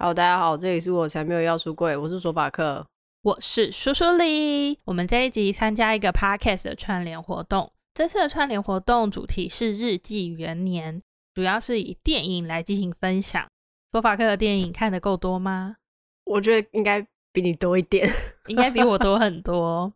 [0.00, 2.86] Hello，大家好，这里是我才没有要出柜，我是索法克，
[3.22, 4.78] 我是苏苏里。
[4.84, 11.02] 我们这一集参加一个 podcast 的串联活动，这次的串联活动主题是日记元年，
[11.34, 13.44] 主要是以电影来进行分享。
[13.90, 15.74] 索法克的电影看得够多吗？
[16.26, 18.08] 我觉得应该比你多一点，
[18.46, 19.92] 应该比我多很多。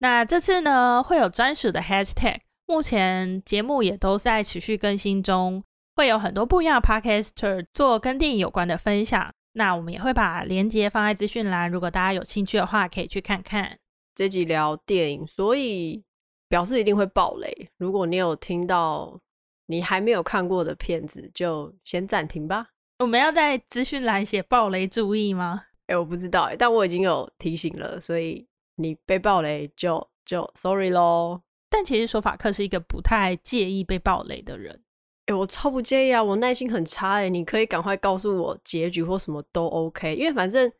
[0.00, 5.64] 那这次呢，会有专属的 hashtag，目前节目也都在持续更新中，
[5.94, 9.32] 会有很多不一样的 podcaster 做跟电影有关的分享。
[9.58, 13.78] 那我们也会把链接放在资讯栏，如果大家有兴趣的话，可以去看看。
[14.14, 16.04] 这集聊电影，所以
[16.46, 17.70] 表示一定会爆雷。
[17.78, 19.18] 如果你有听到
[19.66, 22.68] 你还没有看过的片子，就先暂停吧。
[22.98, 25.64] 我们要在资讯栏写爆雷注意吗？
[25.86, 31.42] 哎、欸，我不知道哎、欸，但我已经有提醒了，所以你被爆雷就就 sorry 咯。
[31.70, 34.82] 但其实说法克是一个不太介意被爆雷的人。
[35.26, 36.22] 哎、欸，我超不介意啊！
[36.22, 40.70] 我耐心很差哎、欸，你可以赶快告诉我结局或什么都 OK，因为反正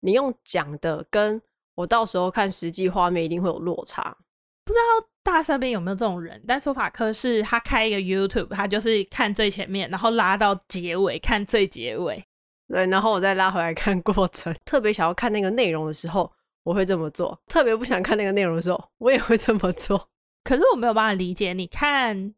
[0.00, 1.42] 你用讲的，跟
[1.74, 4.16] 我到时候看实际画面一定会有落差。
[4.64, 6.40] 不知道大家身边有没有这种人？
[6.46, 12.24] 但说法科是他开一个 YouTube，他就是看最前面，然后拉到结尾看最结尾，
[12.68, 14.54] 对，然后我再拉回来看过程。
[14.64, 16.32] 特别想要看那个内容的时候，
[16.62, 20.08] 我会这么做；特别不想看那个内容的时候，我也会这么做。
[20.44, 22.34] 可是我没有办法理解，你看。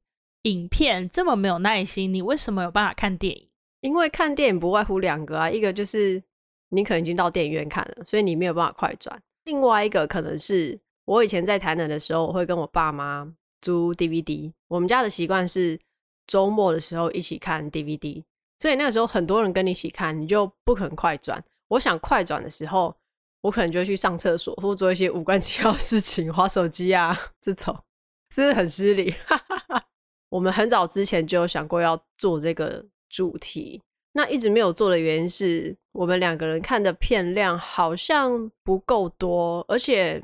[0.49, 3.49] 影片这么没有耐心，你为什么有办法看电影？
[3.81, 6.23] 因为看电影不外乎两个啊，一个就是
[6.71, 14.53] 你可能已经到电影院看了，所以你没有办法快转；另外一个可能是我以前在台南的时候，我会跟我爸妈租 DVD。
[14.69, 15.79] 我们家的习惯是
[16.27, 18.25] 周末的时候一起看 DVD，
[18.59, 21.43] 所以那个时候很多人跟你一起看，你就不可能快转。
[21.69, 22.95] 我想快转的时候，
[23.43, 27.77] 我可能就会去上厕所，或做一些无关紧要的事情， 滑手机啊这种，
[28.35, 29.15] 是不是很失礼？
[30.31, 33.81] 我们很早之前就有想过要做这个主题，
[34.13, 40.23] 那一直没有做的原因是我们两个人看的片量好像不够多，而且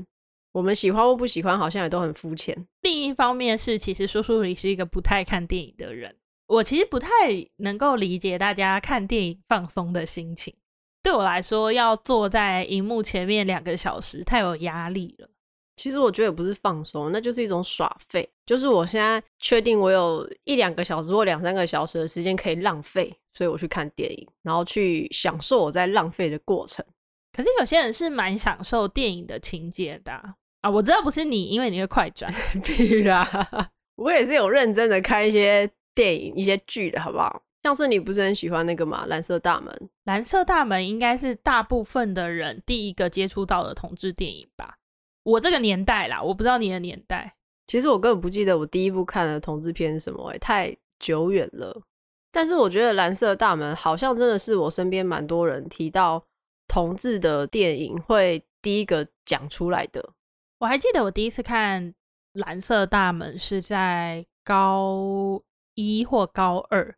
[0.53, 2.67] 我们喜欢或不喜欢好像也都很肤浅。
[2.83, 6.15] 另一方面是，其实叔叔你是一个不太看电影的人，
[6.47, 7.09] 我其实不太
[7.57, 10.55] 能够理解大家看电影放松的心情。
[11.03, 15.29] 对我来说，要坐在荧幕前面两个小时太有压力了。
[15.77, 18.29] 其实我觉得也不是放松，那就是一种耍废。
[18.47, 26.85] 就是我现在确定我有一两个小时或两三个小时的时间可以浪费，所以我去看电影，然后去享受我在浪费的过程。
[27.33, 30.71] 可是有些人是蛮享受电影的情节的啊，啊！
[30.71, 32.33] 我知道不是你，因为你会快转。
[32.63, 33.27] 屁啦！
[33.97, 37.43] 我也是有认真的看一些电影、一些剧的，好不好？
[37.65, 39.07] 像是你不是很喜欢那个嘛？
[39.07, 39.91] 蓝色大门。
[40.05, 44.77] 蓝色大门应该是大部分的人第一个接触到的同志电影吧。
[45.25, 47.35] 我这个年代啦，我不知道你的年代。
[47.67, 51.83] 其实我根本不记得我第一部看的同志片是什么，欸，太久远了。
[52.31, 56.23] 但是我觉得《蓝色大门》好像真的是我身边蛮多人提到
[56.69, 60.13] 同志的电影会第一个讲出来的。
[60.59, 61.91] 我还记得我第一次看
[62.33, 65.41] 《蓝色大门》是在高
[65.75, 66.95] 一或高二，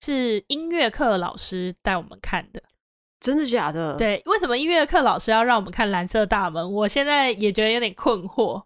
[0.00, 2.62] 是音乐课老师带我们看的。
[3.20, 3.96] 真的假的？
[3.96, 6.64] 对，为什么音乐课老师要让我们看《蓝色大门》？
[6.68, 8.62] 我现在也觉得有点困惑。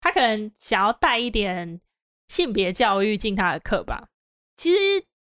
[0.00, 1.80] 他可能想要带一点
[2.28, 4.08] 性别教育进他的课吧。
[4.56, 4.78] 其实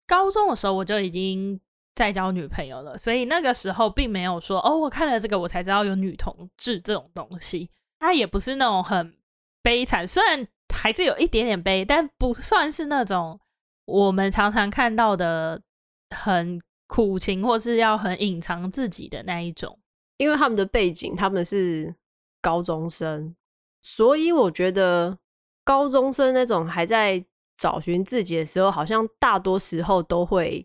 [0.06, 1.58] 高中的时候我就已经
[1.94, 7.70] 在交女朋友了，所以那个时候并没有说哦，我看了这个我才知道有女同志这种东西。
[7.98, 9.16] 他也不是那种很
[9.62, 13.40] 悲惨，虽然还是有一点点悲，但不算是那种
[13.86, 15.62] 我们常常看到的
[16.10, 16.60] 很。
[16.94, 19.76] 苦情，或是要很隐藏自己的那一种，
[20.16, 21.92] 因为他们的背景，他们是
[22.40, 23.34] 高中生，
[23.82, 25.18] 所以我觉得
[25.64, 27.24] 高中生那种还在
[27.56, 30.64] 找寻自己的时候，好像大多时候都会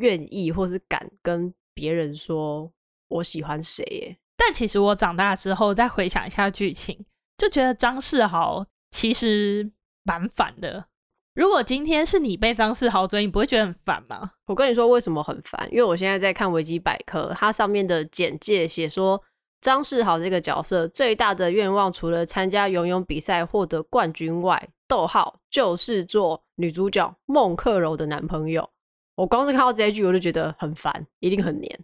[0.00, 2.72] 愿意或是敢跟别人说
[3.06, 4.18] 我喜欢谁耶。
[4.36, 7.06] 但其实我长大之后再回想一下剧情，
[7.36, 9.70] 就觉得张世豪其实
[10.02, 10.88] 蛮反的。
[11.38, 14.32] 如果今天是你被张世豪追，你不会觉得很烦吗？
[14.46, 19.22] 我跟你说为什么很烦，因为我现在在看维基百科，它上面的简介写说，
[19.60, 28.68] 张世豪这个角色最大的愿望，除了参加游泳比赛获得冠军外，逗号就是做女主角孟克柔的男朋友。
[29.14, 31.80] 我光是看到这一句，我就觉得很烦，一定很黏，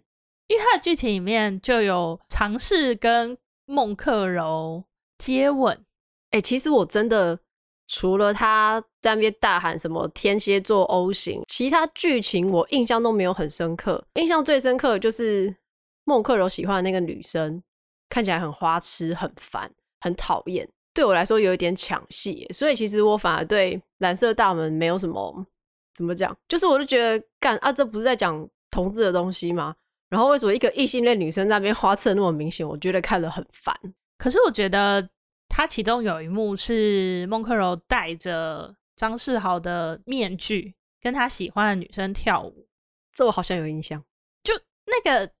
[0.47, 4.83] 因为他的剧情里面就有尝试跟孟克柔
[5.17, 5.77] 接吻。
[6.31, 7.39] 哎、欸，其实我真的。
[7.87, 14.03] 除了他在那边大喊什么天蝎座 O 型，其他剧情我印象都没有很深刻。
[14.15, 15.55] 印象最深刻的就是
[16.05, 17.61] 孟克柔喜欢的那个女生，
[18.09, 19.71] 看起来很花痴、很烦、
[20.01, 22.47] 很讨厌，对我来说有一点抢戏。
[22.51, 25.45] 所以其实我反而对蓝色大门没有什么
[25.93, 29.75] 怎么讲，就是我就觉得干啊，这不是在讲同志的东西吗？
[30.09, 32.67] 然后为什么一个异性恋女生在那边花痴的那么明显？
[32.67, 33.75] 我觉得看了很烦。
[34.17, 35.07] 可是我觉得
[35.55, 42.67] 他其中有一幕是孟克柔戴着张世豪的面具，跟他喜欢的女生跳舞，
[43.13, 44.03] 这我好像有印象。
[44.43, 44.53] 就
[44.85, 45.31] 那个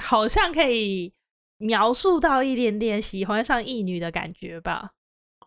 [0.00, 1.12] 好像可以
[1.56, 4.92] 描述到一点点喜欢上异女的感觉吧？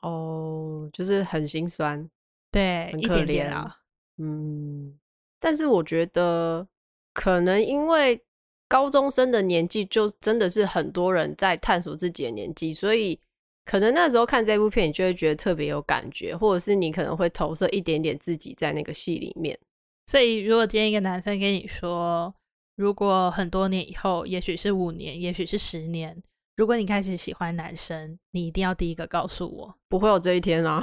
[0.02, 2.10] 哦，就是很心酸，
[2.52, 3.78] 对，很可怜啊。
[4.18, 5.00] 嗯，
[5.40, 6.68] 但是我觉得
[7.14, 8.22] 可能因为。
[8.70, 13.18] 高中生的年纪就真的是很多人在探索自己的年纪，所以
[13.68, 19.60] 可能那时候看这部片，你就会觉得特别有感觉，或者是你可能会投射一点点自己在那个戏里面。
[20.06, 22.34] 所以，如果今天一个男生跟你说，
[22.78, 26.16] 如果很多年以后，也许是五年，也许是十年，
[26.56, 30.82] 如果你开始喜欢男生，你一定要第一个告诉我，不会有这一天啊！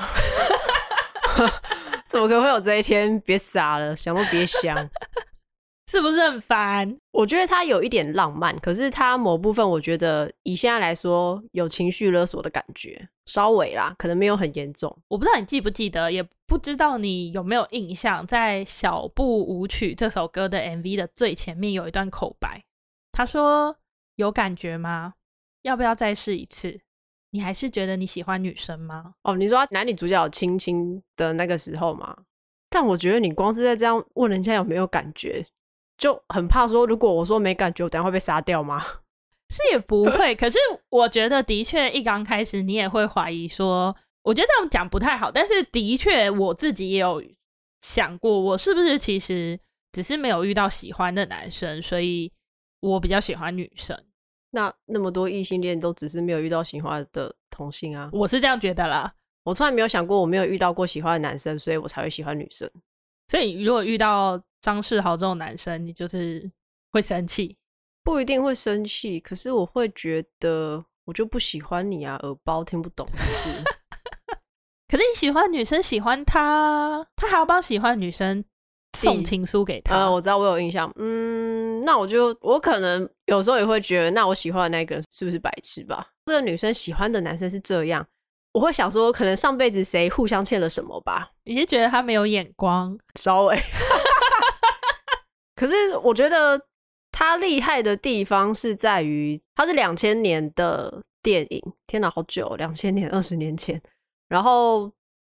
[2.05, 3.19] 怎么可能会有这一天？
[3.21, 4.77] 别傻了，想都别想。
[5.95, 6.99] 是不是很烦？
[7.13, 14.97] 我觉得他有一点浪漫，可是他某部分我觉得以现在来说有情绪勒索的感觉，稍微啦，可能没有很严重。
[15.07, 22.65] 我不知道你记不记得，也不知道你有没有印象，在《小步舞曲》这首歌的 MV 的最前面有一段口白，
[23.13, 23.77] 他说
[24.17, 25.15] ：“有感觉吗？
[25.63, 26.81] 要不要再试一次？
[27.31, 32.17] 你还是觉得你喜欢女生吗？”哦，你说男女主角亲亲的那个时候吗？
[32.69, 35.47] 但我觉得你光是在这样问人家有没有感觉。
[35.97, 38.83] 就很怕说，如果我说没感觉，我等下会被杀掉吗？
[39.51, 40.59] 是也不会， 可是
[40.89, 45.31] 我觉得的确一刚开始你也会怀疑说，我觉得这样讲不太好。
[45.31, 47.23] 但是的确我自己也有
[47.83, 49.59] 想过，我是不是其实
[49.93, 52.33] 只是没有遇到喜欢的男生，所以
[52.81, 53.97] 我比较喜欢女生。
[54.51, 58.09] 那那么多异性恋都只是没有遇到喜欢的同性啊？
[58.13, 59.13] 我是这样觉得啦。
[59.45, 62.69] 我从来没有想过我没有遇到过喜欢的男生，所以我才会喜欢女生。
[63.29, 66.51] 所以如果遇到张世豪这种男生，你就是
[66.91, 67.57] 会生气？
[68.03, 73.65] 不一定会生气，可是我会觉得我就不喜欢你啊，耳包听不懂是？
[74.87, 78.45] 可是你喜欢女生喜欢他，他还要帮喜欢的女生
[78.97, 79.97] 送情书给他。
[79.97, 80.93] 呃，我知道我有印象。
[80.97, 86.07] 嗯，那我就我可能有时候也会觉得，那我喜欢的那个人是不是白痴吧？
[86.27, 88.07] 这个女生喜欢的男生是这样，
[88.55, 91.29] 我会想说，可能上辈子谁互相欠了什么吧？
[91.43, 92.97] 你是觉得他没有眼光？
[93.19, 93.61] 稍微。
[95.57, 96.61] 可是我觉得
[97.11, 103.83] 他厉害的地方是在于，他是两千年的电影，天哪，好久，两千年，二十年前。
[104.29, 104.89] 然后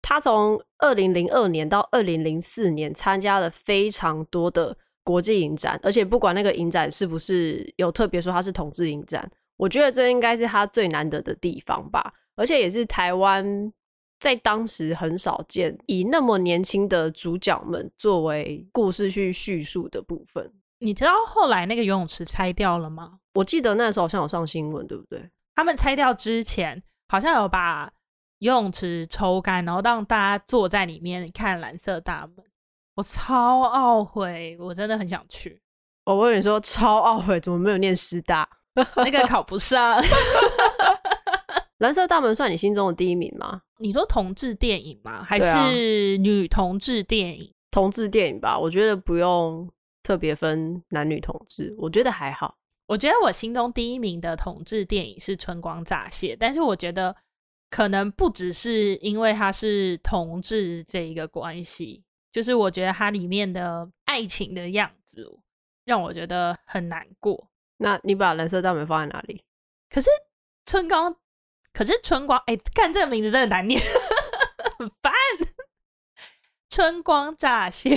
[0.03, 9.27] 他从二零零二年到二零零四年参加了非常多的国际影展，而且不管那个影展是不是有特别说他是同志影展，
[9.57, 12.13] 我觉得这应该是他最难得的地方吧。
[12.37, 13.73] 而且也是台湾。
[14.19, 20.51] 在当时很少见，以那么年轻的主角们作为故事去叙述的部分。
[20.79, 23.19] 你知道后来那个游泳池拆掉了吗？
[23.35, 25.29] 我记得那时候好像有上新闻，对不对？
[25.53, 27.91] 他们拆掉之前，好像有把
[28.39, 32.43] 游泳池抽干，然后让大家坐在里面看蓝色大门。
[32.95, 35.61] 我超懊悔，我真的很想去。
[36.05, 38.49] 我跟你说，超懊悔，怎么没有念师大？
[38.97, 40.01] 那个考不上。
[41.79, 43.61] 蓝色大门算你心中的第一名吗？
[43.77, 45.21] 你说同志电影吗？
[45.23, 47.45] 还是女同志电影？
[47.45, 49.69] 啊、同志电影吧，我觉得不用
[50.01, 52.57] 特别分男女同志，我觉得还好。
[52.87, 57.15] 我觉得我心中第一名的同志电影是《春光乍泄》，但是我觉得
[57.69, 65.37] 可能不只是因为它是同志这一个关系，就是我觉得它里面的爱情的样子
[65.85, 67.49] 让我觉得很难过。
[67.77, 69.43] 那你把蓝色大门放在哪里？
[69.91, 70.09] 可是
[70.65, 71.15] 春光。
[71.77, 73.79] 可是春光，哎、欸，看这个名字真的难念，
[74.79, 75.13] 很烦。
[76.71, 77.95] 春光乍泄，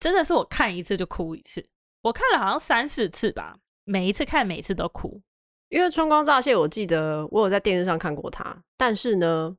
[0.00, 1.62] 真的是我看一次就哭一次。
[2.00, 5.20] 我看了好像三四次吧，每一次看每一次都哭。
[5.68, 9.54] 因为春光乍泄，我记得我有在电视上看过它，但是呢，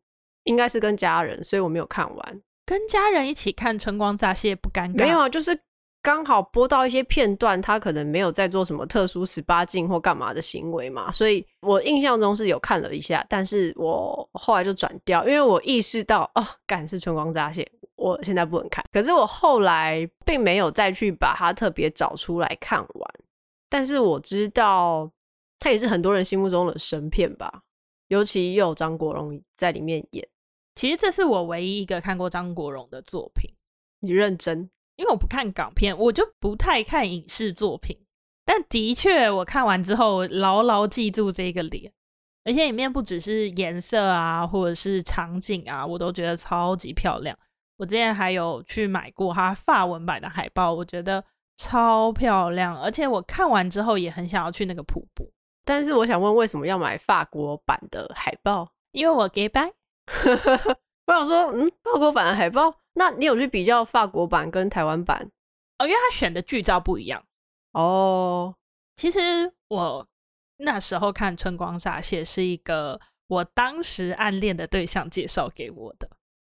[0.45, 2.41] 应该是跟家人，所以我没有看完。
[2.65, 4.97] 跟家人一起看春光乍泄不尴尬？
[4.97, 5.61] 没有啊，就是。
[6.05, 18.85] 刚好播到一些片段，他可能没有在做什么特殊十八禁或干嘛的行为嘛，所以我印象中是有看了一下，但是我后来就转掉，因为我意识到哦，干是春光乍泄，我现在不能看。
[18.91, 23.13] 可是我后来并没有再去把它特别找出来看完，
[23.67, 25.12] 但是我知道
[25.57, 27.63] 它也是很多人心目中的神片吧，
[28.09, 30.27] 尤其又有张国荣在里面演。
[30.75, 33.50] 其实这是我唯一一个看过张国荣的作品，
[34.01, 34.69] 你认真？
[34.95, 37.97] 因为我不看港片，我就不太看影视作品。
[38.45, 41.91] 但的确，我看完之后牢牢记住这个脸，
[42.43, 47.37] 而且里面不只是颜色啊，或者是场景啊，我都觉得超级漂亮。
[47.77, 51.23] 我之前还有去买过它法文版的海报，我觉得
[51.57, 55.29] 超漂亮，而且我看完之后也很想要去那个瀑布。
[55.65, 58.71] 但是我想问，为什么要买法国版的海报？
[58.91, 59.73] 因为我给白。
[61.07, 65.31] 我想说，嗯，法国版的海报，那你有去比较法国版跟台湾版？
[65.77, 67.23] 哦，因为他选的剧照不一样。
[67.73, 68.55] 哦，
[68.95, 70.07] 其实我
[70.57, 76.09] 那时候看《春光乍泄》是一个我当时暗恋的对象介绍给我的。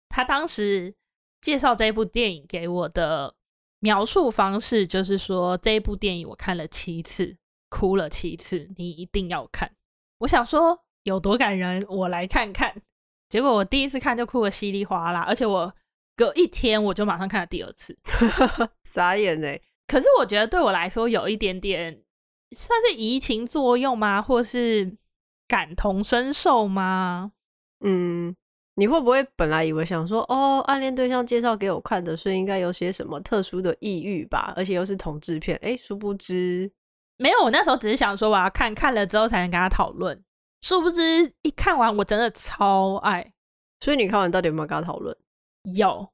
[0.08, 0.94] 他当时
[1.40, 3.34] 介绍这部电影给我的
[3.80, 7.36] 描述方式就是说，这部电影我看了七次。
[7.70, 9.74] 哭了七次，你一定要看。
[10.18, 12.80] 我想说有多感人，我来看看。
[13.28, 15.74] 结果我第一次看就哭得稀里哗啦，而且我
[16.16, 17.96] 隔一天我就马上看了第二次，
[18.84, 19.60] 傻眼哎！
[19.86, 22.02] 可是我觉得对我来说有一点点
[22.56, 24.22] 算是移情作用吗？
[24.22, 24.96] 或是
[25.48, 27.32] 感同身受吗？
[27.84, 28.34] 嗯，
[28.76, 34.52] 你会不会本来以为想说哦，暗恋对象介绍给我看的，所以应该有些什么特殊的抑郁吧？
[34.56, 36.70] 而且又是同志片，哎，殊不知。
[37.16, 40.20] 没有，我那时候只是想说我要看看了之后才能跟他讨论，
[40.62, 43.32] 殊不知一看完我真的超爱。
[43.80, 45.14] 所以你看完到底有没有跟他讨论？
[45.64, 46.08] 有，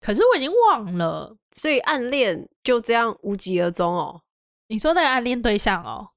[0.00, 1.36] 可是我已经忘了。
[1.52, 4.22] 所以暗恋就这样无疾而终哦。
[4.68, 6.10] 你说那个暗恋对象哦，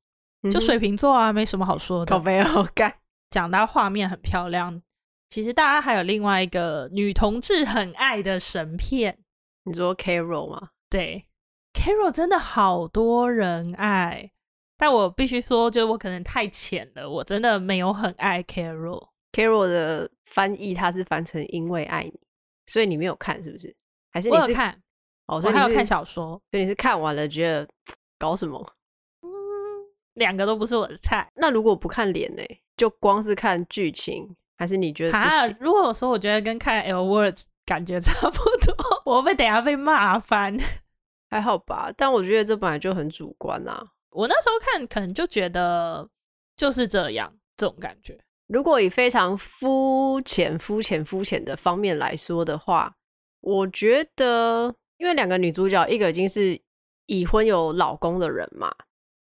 [0.52, 2.16] 就水瓶座啊，没什么好说的。
[2.16, 2.94] 好没有干。
[3.32, 4.82] 讲到画面很漂亮，
[5.30, 9.20] 其实大家还有另外一个女同志很爱的神片，
[9.64, 10.70] 你说 Carol 吗？
[10.90, 11.26] 对。
[11.72, 14.32] Carol 真的好多人爱，
[14.76, 19.10] 但我必须说，就是我可能太浅了，我真的没有很爱 Carol。
[19.32, 22.20] Carol 的翻译它是翻成“因为爱你”，
[22.70, 23.76] 所以你没有看是不是？
[24.12, 24.80] 还是你是看？
[25.26, 27.68] 哦，所以你还有看小说，所以你是看完了觉得
[28.18, 28.74] 搞什么？
[29.22, 29.30] 嗯，
[30.14, 31.30] 两个都不是我的菜。
[31.36, 32.44] 那如果不看脸呢？
[32.78, 35.18] 就光是看剧情，还是你觉得？
[35.18, 40.58] 啊，如果我说我觉得跟看《L Words》感觉差不多， 我会等下被骂翻。
[41.30, 43.86] 还好吧，但我觉得这本来就很主观啊。
[44.12, 46.10] 我那时候看，可能就觉得
[46.56, 48.18] 就是这样，这种感觉。
[48.50, 52.94] 如果以非常肤浅、肤浅、肤浅的方面来说的话，
[53.40, 56.60] 我觉得，因为两个女主角，一个已经是
[57.06, 58.70] 已婚有老公的人嘛，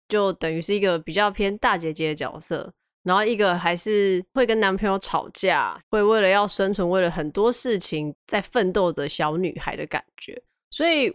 [0.07, 2.71] 就等于是一个比较偏大姐姐的角色，
[3.03, 11.13] 然后一个还是会跟男朋友吵架，会为了要生存，为了很多事情在奋斗的小女孩的感觉，所以。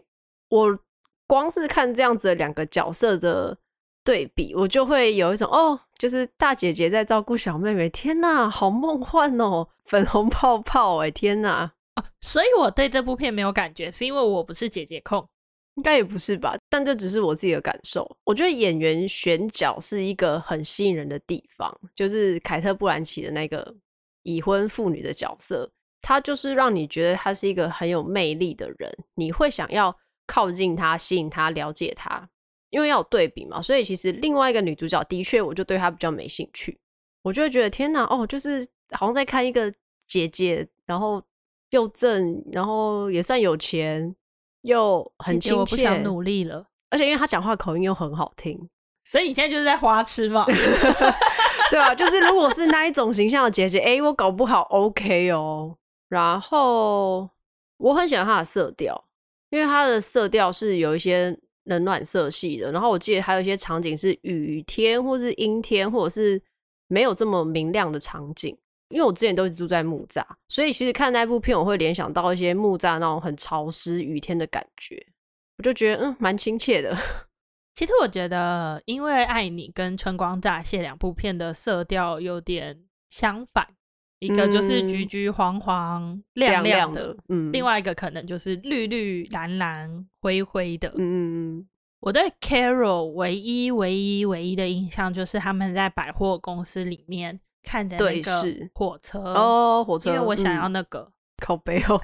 [0.51, 0.77] 我
[1.29, 3.57] 光是看这样子的两个角色的
[4.11, 11.71] 对比，我就会有一种哦，就是大姐姐在照顾小妹妹，天哪，好梦幻哦，粉红泡泡哎，天哪！
[11.95, 15.25] 哦，所以我对这部片没有感觉，是因为我不是姐姐控，
[15.77, 16.57] 应该也不是吧？
[16.69, 18.17] 但这只是我自己的感受。
[18.25, 23.73] 我觉得演员选角是一个很吸引人的地方，就是凯特·布兰奇的那个
[24.25, 25.71] 已婚妇女的角色，
[26.03, 29.97] 她就是让你觉得她是一个很有魅力的人，你会想要。
[30.27, 32.29] 靠近她，吸引她，了解他，
[32.71, 36.79] 因为要有对比嘛，所以其实另外一个女主角的确，我就对她比较没兴趣。
[37.23, 39.73] 我就会觉得天哪，哦，就是好像在看一个
[40.07, 41.23] 姐姐，然后
[41.71, 44.15] 又正，然后也算有钱，
[44.63, 45.59] 又很亲切。
[45.59, 48.59] 我不想努力了，而且因为她讲话口音又很好听，
[49.05, 50.47] 所以你现在就是在花痴嘛？
[51.71, 55.77] 对啊，就是如果是那一种形象的姐姐，哎，我搞不好 OK 哦。
[56.09, 57.29] 然后
[57.77, 59.05] 我很喜欢她的色调。
[59.51, 61.37] 因为她的色调是有一些
[61.71, 66.43] 冷暖色系的，然后我记得还有一些场景是雨天，或是阴天，或者是
[66.89, 68.55] 没有这么明亮的场景。
[68.91, 75.01] 因为我之前都是住在木栅，所以其实看那部片，我会联想到一些木栅那种很潮湿雨天的感觉，
[75.59, 76.93] 我就觉得嗯，蛮亲切的。
[77.77, 83.65] 其实我觉得《因为爱你》跟《春光乍泄》两部片的色调有点相反。
[84.21, 91.67] 一个就是橘橘黄黄亮亮的，嗯，另外一个可能就是绿绿蓝蓝灰灰的，嗯，
[92.01, 98.43] 我对 Carol 唯一唯一唯一的印象就是他们在百货公司里面看的那个
[98.75, 101.11] 火车哦，火车，因为我想要那个。
[101.43, 101.99] 靠背哦，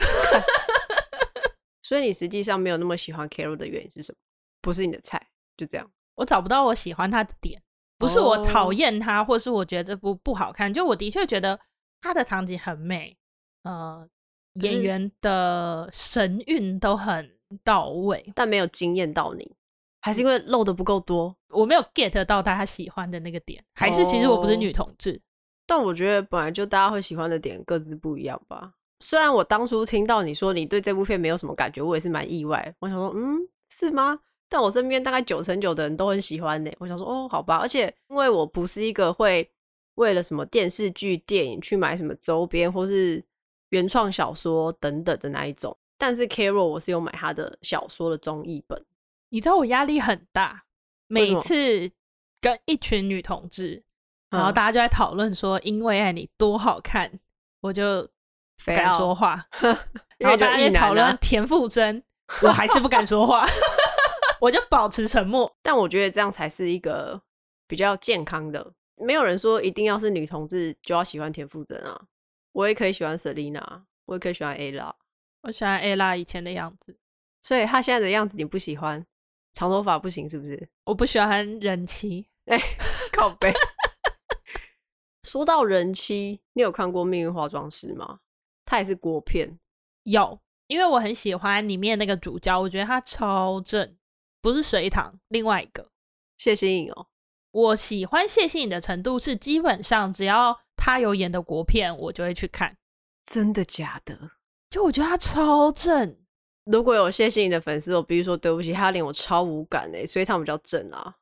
[1.84, 4.16] 所以你实际上没有那么喜欢 Carol 的原因是什么？
[4.62, 5.20] 不是你的菜，
[5.58, 7.60] 就这样，我找不到我喜欢他的点，
[7.98, 11.60] 不是我讨厌他，或是我觉得这部不好看，就我的确觉得。
[12.00, 13.16] 他的场景很美，
[13.62, 14.08] 呃，
[14.54, 17.30] 演员的神韵都很
[17.64, 19.56] 到位，但没有惊艳到你，
[20.00, 21.36] 还是因为露的不够多？
[21.48, 25.12] 我没有 get 到大家喜欢的那个点，还是其实我不是女同志？
[25.12, 25.20] 哦，
[25.66, 28.74] 但我觉得本来就大家会喜欢的点各自不一样吧。
[29.00, 32.74] 虽然我当初听到你说你对这部片没有什么感觉，我也是蛮意外。
[32.78, 34.20] 我想说，嗯，是吗？
[34.48, 36.70] 但我身边大概九成九的人都很喜欢呢。
[36.78, 37.56] 我想说，哦，好吧。
[37.56, 39.50] 而且因为我不是一个会。
[39.96, 43.22] 为了什么电视剧、电影去买什么周边，或是
[43.70, 48.82] 原创小说等等的那一种，但是 Carol 我是有买他的小说的中译本。
[49.30, 50.64] 你知道我压力很大，
[51.08, 51.90] 每次
[52.40, 53.82] 跟一群女同志，
[54.30, 57.18] 然后大家就在讨论说《因为爱你》多好看，
[57.60, 58.02] 我就
[58.64, 59.44] 不敢说话。
[60.18, 62.02] 然后大家也讨论田馥甄，
[62.42, 63.44] 我还是不敢说话，
[64.40, 65.52] 我就保持沉默。
[65.62, 67.20] 但我觉得这样才是一个
[67.66, 68.72] 比较健康的。
[68.96, 72.06] 没有人说一定要是女同志就要喜欢田馥甄啊，
[72.52, 74.92] 我也可以喜欢 Selina，我也可以喜欢 Ella，
[75.42, 76.96] 我喜欢 Ella 以前的样子。
[77.42, 79.06] 所以她现在的样子你不喜欢？
[79.52, 80.68] 长头发不行是不是？
[80.84, 82.28] 我不喜欢人妻。
[82.44, 82.76] 哎、欸，
[83.12, 83.52] 靠背。
[85.24, 88.20] 说到人妻，你有看过《命运化妆师》吗？
[88.66, 89.58] 它也是国片。
[90.02, 93.96] 有，因为我很喜欢里面那个主角，我觉得他超正。
[94.42, 95.90] 不是隋棠，另外一个
[96.36, 97.08] 谢欣颖哦。
[97.56, 102.76] 我喜欢谢欣颖的程度是，基本上只要他有演的国片，我就会去看。
[103.24, 104.32] 真的假的？
[104.68, 106.18] 就我觉得他超正。
[106.70, 111.14] 如果有谢欣颖的粉丝，我必须说对不起，他脸我超无感哎，所以他们比较正啊。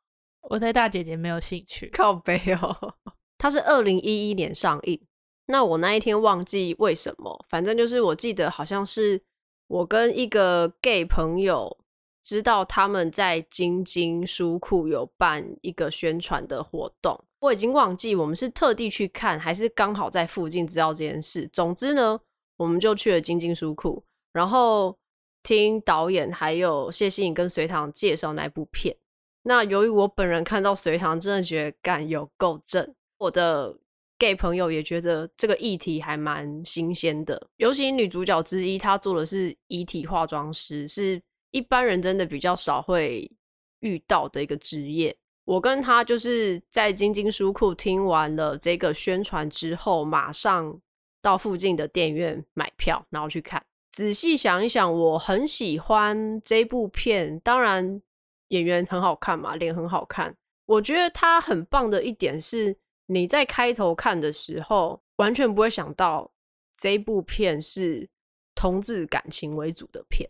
[0.42, 2.94] 我对大姐姐没有兴趣，靠背哦。
[3.38, 5.00] 他是二零一一年上映，
[5.46, 9.22] 那我那一天忘记为什么，反正就是我记得好像是
[9.68, 11.78] 我跟一个 gay 朋友
[12.24, 21.46] 知道他们在晶晶书库有办一个宣传的活动，我已经忘记我们是特地去看，还是刚好在附近知道这件事。
[21.52, 22.18] 总之呢，
[22.56, 24.02] 我们就去了晶晶书库，
[24.32, 24.98] 然后。
[25.46, 28.96] 听导演还有谢欣颖跟隋棠介绍那部片，
[29.42, 33.76] 那由于我本人看到隋棠真的觉得干有够正，我的
[34.18, 37.48] gay 朋友也觉得这个议题还蛮新鲜的。
[37.58, 41.20] 尤其女主角之一，她做的是遗体化妆师，是
[41.54, 43.30] 一般人真的比较少会
[43.78, 45.16] 遇到的一个职业。
[45.44, 50.80] 我跟他就是在晶晶书库听完了这个宣传之后，马上
[51.22, 53.64] 到附近的电影院买票，然后去看。
[53.92, 57.38] 仔细想一想，我很喜欢这部片。
[57.38, 58.02] 当然，
[58.48, 60.34] 演员很好看嘛，脸很好看。
[60.66, 66.32] 我觉得他很棒的一点是，你在开头看的时候，完全不会想到
[66.76, 68.08] 这部片是
[68.56, 70.28] 同志感情为主的片。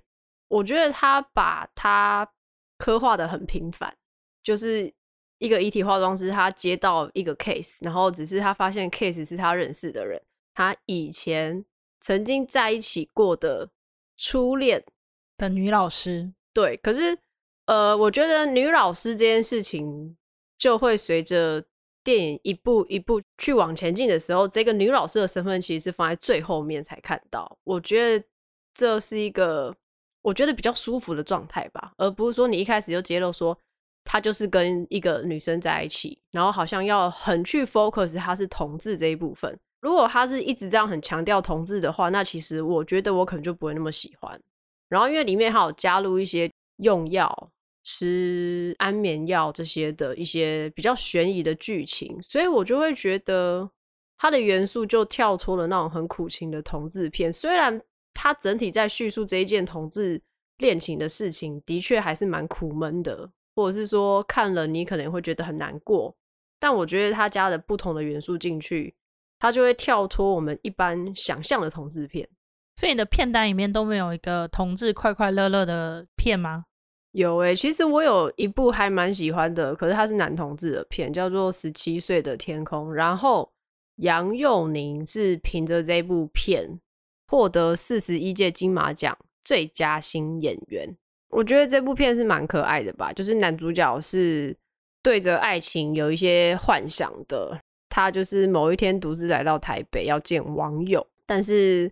[0.54, 2.28] 我觉得他把他
[2.78, 3.94] 刻画的很平凡，
[4.42, 4.92] 就是
[5.38, 10.22] 一个遗体化妆师，他接到一个 case，然后只是他发现 case 是他认识的人，
[10.54, 11.64] 他以前。
[12.00, 13.70] 曾经在一起过的
[14.14, 14.84] 初恋
[15.38, 17.16] 的女老师，对，可是
[17.64, 20.14] 呃，我觉得女老师这件事情
[20.58, 21.64] 就会随着
[22.02, 27.58] 电影一步一步去往前进的时候，这个女老师的身份其实是放在最后面才看到。
[27.64, 28.26] 我觉得
[28.74, 29.74] 这是一个
[30.24, 33.56] 我觉得比较舒服的状态吧，而不是说你一开始就揭露说
[34.02, 39.56] 他就是跟一个女生在一起，然后好像要很去 focus 他是同志这一部分。
[39.80, 44.40] 如果他是一直这样很强调同志的话，那其实我觉得我可能就不会那么喜欢。
[44.88, 47.50] 然后因为里面还有加入一些用药、
[47.82, 53.70] 吃安眠药这些的一些比较悬疑的剧情，所以我就会觉得
[54.16, 57.30] 它的元素就跳脱了那种很苦情的同志片。
[57.30, 57.78] 虽然
[58.14, 60.22] 它整体在叙述这一件同志
[60.58, 66.16] 恋情的事情，的确还是蛮苦闷的，或者是说看了你可能会觉得很难过，
[66.58, 68.94] 但我觉得他加了不同的元素进去。
[69.40, 72.26] 他就会跳脱我们一般想象的同志片，
[72.76, 76.64] 所以你的片单里面都没有一个同志快快乐乐的片吗？
[77.10, 83.52] 有诶、欸，其实我有一部还蛮喜欢的，可是它是男同志的片，叫做《十七岁的天空》，然后
[83.96, 86.80] 杨佑宁是凭着这部片
[87.26, 90.96] 获得四十一届金马奖最佳新演员。
[91.30, 94.56] 我觉得这部片是蛮可爱的吧，就是男主角是
[95.02, 97.60] 对着爱情有一些幻想的。
[97.88, 101.88] 他就是某一天独自来到台北要见网友，但是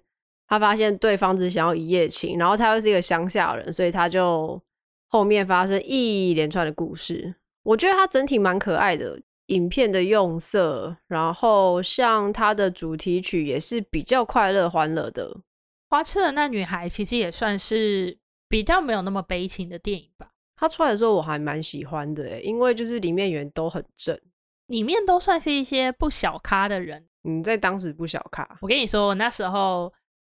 [0.49, 4.61] 他发现对方只想要一夜情，然后他又是一个乡下人，所以他就
[5.09, 7.35] 后面发生一连串的故事。
[7.63, 15.41] 我觉得他整体蛮可爱的，影片的用色，然后像它的主题曲也是比较快乐欢乐的。
[15.89, 20.31] 花痴的那女孩其实也算是比较没有那么悲情的电影吧。
[20.57, 24.19] 她出来的时候我还蛮喜欢的，因为就是里面演员都很正。
[24.67, 28.59] 里面都算是一些不小咖的人，你，在当时不小咖。
[28.63, 29.93] 我跟你说，我那时候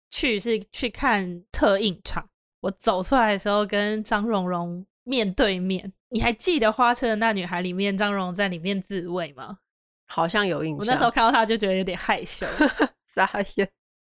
[0.10, 2.28] 去是去看特映场，
[2.60, 5.94] 我走出来的时候跟张榕容面对面。
[6.10, 9.60] 你还记得《花车的那女孩》里面张榕容在里面自慰吗？
[10.08, 10.78] 好像有印象。
[10.80, 12.46] 我那时候看到她就觉得有点害羞，
[13.08, 13.66] 傻眼。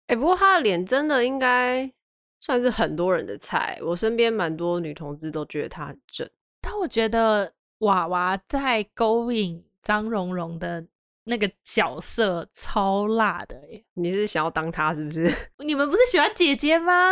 [0.07, 1.93] 哎、欸，不过她的脸真的应该
[2.41, 3.79] 算是很多人的菜。
[3.83, 6.29] 我身边蛮多女同志都觉得她很正，
[6.63, 9.63] 但我觉得娃娃在勾引。
[9.85, 10.83] 张荣荣的
[11.25, 13.85] 那个角色超辣的耶！
[13.93, 15.31] 你是想要当她是不是？
[15.63, 17.11] 你们不是喜欢姐姐吗？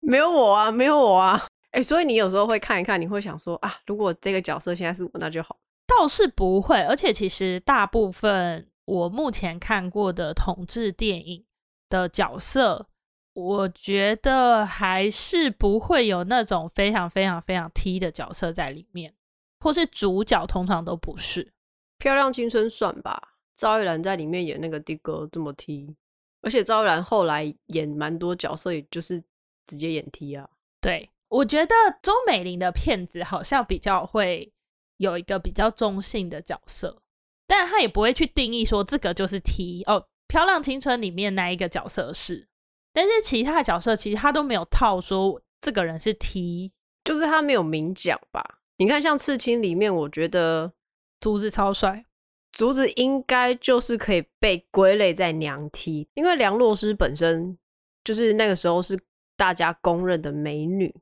[0.00, 1.46] 没有我啊，没有我啊！
[1.76, 5.58] 哎、欸，所以你有时候会看一看，你会想说啊，如果这个角色现在是我，那就好。
[5.86, 11.44] 倒是不会，而且其实大部分我目前看过的同志电影
[11.90, 12.88] 的角色，
[13.34, 19.12] 我觉得还是不会有那种非常非常非常 T 的角色在里面，
[19.60, 21.52] 或是主角通常都不是。
[21.98, 25.94] 漂亮青春算吧，赵玉兰在里面演那个的哥这么 T，
[26.40, 29.20] 而且赵玉兰后来演蛮多角色，也就是
[29.66, 30.48] 直接演 T 啊。
[30.80, 34.52] 对，我觉得周美玲的片子好像比较会。
[34.98, 37.02] 有一个比较中性的角色，
[37.46, 42.48] 但她也不会去定义说这个就是 T 哦，《漂亮青春》里面那一个角色是，
[42.94, 46.72] 但是其他的角色其实她都没有套说这个人是 T，
[47.04, 48.42] 就是她没有明讲吧？
[48.78, 50.72] 你看像《刺青》里面，我觉得
[51.20, 52.06] 竹子超帅，
[52.52, 57.58] 竹子应该就是可以被归类在娘 T，因为梁洛施本身
[58.02, 58.98] 就是那个时候是
[59.36, 60.94] 大家公认的美女，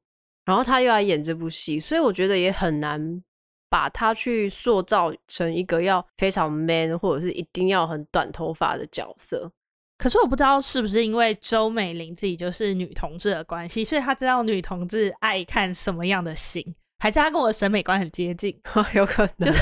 [0.45, 3.23] 然后他又来演这部戏，所以我觉得也很难。
[3.71, 9.51] 把他去塑造成一个要非常 man，或者是一定要很短头发的角色。
[9.99, 16.63] 可是我不知道是不是因为周美玲自己就是女同志的关系，所以她知道女同志爱看什么样的型，
[17.01, 18.57] 还是她跟我的审美观很接近？
[18.95, 19.53] 有可能。
[19.53, 19.59] 就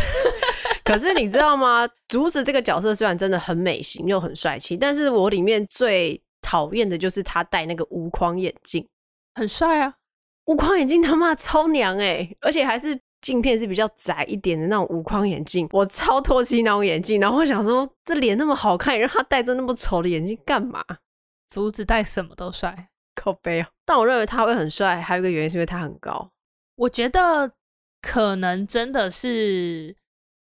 [0.84, 1.88] 可是你知道吗？
[2.08, 8.86] 竹子这个角色虽然真的很美型又很帅气，但是我里面最讨厌的就是他戴那个无框眼镜，
[9.36, 9.94] 很帅啊！
[10.46, 13.00] 无框眼镜他妈超娘哎、欸，而且还是。
[13.22, 17.20] 镜片是比较窄一点的那种无框眼镜，我超唾弃那种眼镜。
[17.20, 20.84] 然后我想说，这脸那么好看，让他戴着那么丑的眼镜干嘛？
[21.48, 23.68] 竹子戴什么都帅，口碑啊！
[23.84, 26.32] 但我认为他会很帅，还有一个原因是因为他很高。
[26.74, 27.52] 我觉得
[28.00, 29.96] 可能真的是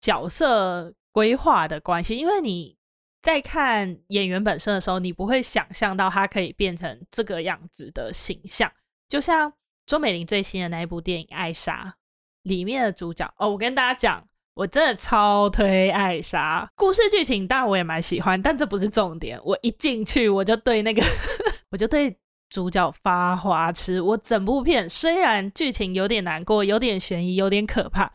[0.01, 2.75] 角色规划的关系，因为你
[3.21, 8.69] 在看演员本身的时候，你不会想象到他可以变成这个样子的形象。
[9.07, 9.53] 就像
[9.85, 11.95] 周美玲最新的那一部电影《爱莎》。
[12.43, 16.69] 里面的主角哦，我跟大家讲，我真的超推艾莎。
[16.75, 19.39] 故事剧情当然我也蛮喜欢，但这不是重点。
[19.43, 21.01] 我一进去我就对那个，
[21.71, 22.15] 我就对
[22.49, 23.99] 主角发花痴。
[23.99, 28.13] 我整部片虽然剧情有点难过，有点悬疑，有点可怕，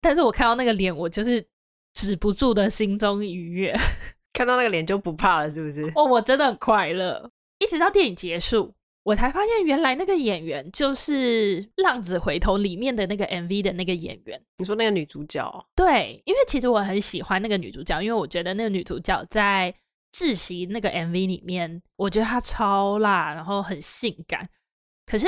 [0.00, 1.46] 但是我看到那个脸，我就是
[1.94, 3.78] 止不住的心中愉悦。
[4.34, 5.84] 看到那个脸就不怕了，是不是？
[5.94, 8.74] 哦，我真的很快乐，一直到电影结束。
[9.08, 14.38] 我才发现，原来那个演员就是《浪子回头》里面的那个 MV 的那个演员。
[14.58, 15.66] 你说那个女主角？
[15.74, 19.74] 对，因为其实我很喜欢那个女主角，因为我觉得那个女主角在
[20.14, 24.46] 《窒息》那个 MV 里面，我觉得她超辣，然后很性感。
[25.06, 25.26] 可是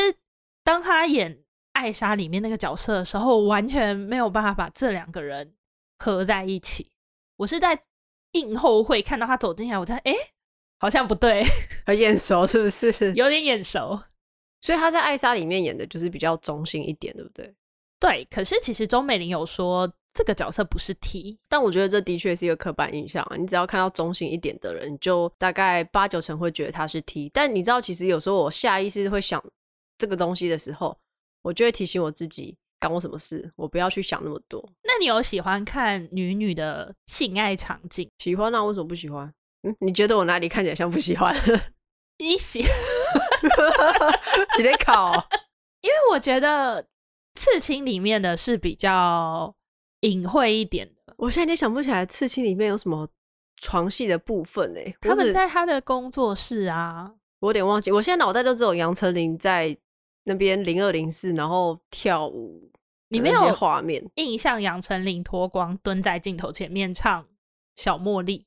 [0.63, 5.55] 当她演艾莎里面那个角色的时候，我完全没有办法把这两个人
[5.97, 6.93] 合在一起。
[7.39, 7.81] 我是在
[8.33, 10.13] 映后会看到她走进来，我在哎。
[10.13, 10.17] 诶
[10.81, 11.45] 好像不对，
[11.87, 12.91] 很眼熟是不是？
[13.15, 14.01] 有点眼熟，
[14.63, 17.55] 所以他在《艾莎》里面演的就是比较中性一点，对不对？
[18.01, 18.27] 对。
[18.31, 23.37] 可是其实钟美玲有说这个角色不是 T，但我觉得这的确是一个刻板印象啊。
[23.37, 27.31] 你只要看到中性一点的人，就大概八九成会觉得他是 T。
[27.33, 29.43] 但你知道，其实有时候我下意识会想
[29.99, 30.97] 这个东西的时候，
[31.43, 33.53] 我就会提醒我自己，干我什么事？
[33.55, 34.67] 我不要去想那么多。
[34.83, 38.09] 那你有喜欢看女女的性爱场景？
[38.19, 39.31] 喜欢啊，为什么不喜欢？
[39.63, 41.35] 嗯，你觉得我哪里看起来像不喜欢？
[42.19, 42.63] 你喜，
[44.57, 45.13] 直接考，
[45.81, 46.87] 因为我觉得
[47.35, 49.55] 刺青里面的是比较
[50.01, 51.15] 隐晦一点的。
[51.17, 53.09] 我现在已经想不起来刺青里面有什么
[53.57, 54.95] 床戏的部分哎。
[55.01, 57.91] 他们在他的工作室啊，我有点忘记。
[57.91, 59.77] 我现在脑袋都只有杨丞琳在
[60.25, 62.71] 那边零二零四，然后跳舞。
[63.09, 64.61] 你没有画面印象？
[64.61, 67.23] 杨丞琳脱光蹲在镜头前面唱
[67.77, 68.41] 《小茉莉》。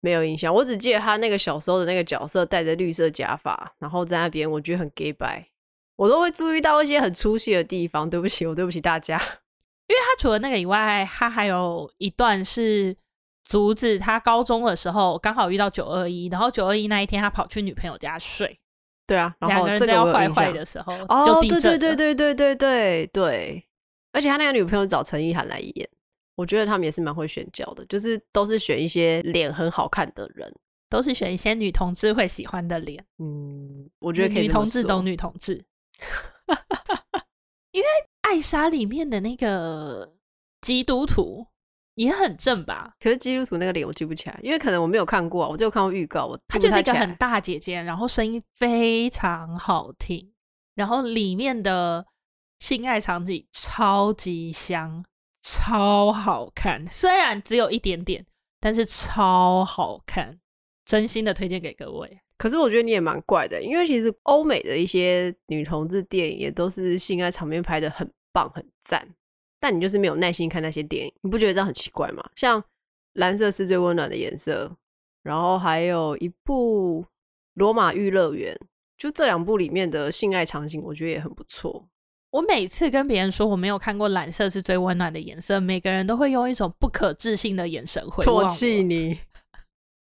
[0.00, 5.46] 没有印象，我只记得他那个小时候的那个角色戴着绿色假发，然后在那边，我觉得很 gay 白，
[5.96, 8.08] 我都会注意到一些很出戏的地方。
[8.08, 9.16] 对不起，我对不起大家。
[9.88, 12.96] 因为他除了那个以外，他还有一段是
[13.44, 18.58] 阻止，他高中的时候刚好遇到九二一，然后九二一那一天他跑去女朋友家睡。
[19.06, 21.40] 对啊，然后两个人正要坏坏的时候，哦。
[21.42, 23.64] 对对对对对对对对，
[24.12, 25.88] 而且他那个女朋友找陈意涵来演。
[26.40, 30.50] 我觉得他们也是蛮会选角的，就是都是选一些脸很好看的人，
[30.88, 33.04] 都是选一些女同志会喜欢的脸。
[33.18, 34.44] 嗯，我觉得可以。
[34.44, 35.62] 女同志懂女同志，
[37.72, 37.86] 因为
[38.22, 40.14] 艾莎里面的那个
[40.62, 41.46] 基督徒
[41.96, 42.94] 也很正吧？
[42.98, 46.24] 可是基督徒那个脸我记不起来，因为可能我没有看过，我只有看过预告。
[46.24, 50.32] 我她就是一个很大姐姐，然后声音非常好听，
[50.74, 52.06] 然后里面的
[52.60, 55.04] 性爱场景超级香。
[55.42, 58.26] 超好看，虽然只有一点点，
[58.60, 60.38] 但是超好看，
[60.84, 62.20] 真心的推荐给各位。
[62.36, 69.14] 可是我觉得你也蛮怪的，因为其实欧美的一些女同志电影也都是性爱场面拍得很棒很赞，
[69.58, 72.22] 但你就是没有耐心看那些电影，你不觉得这样很奇怪吗？
[72.34, 72.62] 像
[73.14, 74.74] 蓝色是最温暖的颜色，
[75.22, 77.02] 然后还有一部
[77.54, 78.54] 《罗马浴乐园》，
[78.96, 81.88] 就这两部里面的性爱场景，我觉得也很不错。
[82.30, 89.18] 我每次跟别人说我没有看过《蓝色是最温暖的颜色》，每个人都会用一种不可置信的眼神回唾弃你，